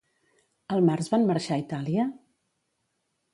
[0.75, 2.07] Al març van marxar a Itàlia?